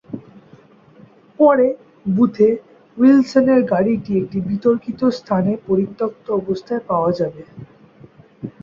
[1.39, 1.67] পরে,
[2.05, 7.43] বুথে-উইলসনের গাড়িটি একটি বিতর্কিত স্থানে পরিত্যক্ত অবস্থায় পাওয়া যাবে।